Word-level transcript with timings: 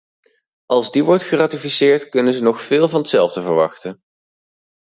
Als 0.65 0.91
die 0.91 1.03
wordt 1.03 1.23
geratificeerd, 1.23 2.09
kunnen 2.09 2.33
ze 2.33 2.43
nog 2.43 2.61
veel 2.61 2.89
van 2.89 2.99
hetzelfde 3.01 3.41
verwachten. 3.41 4.01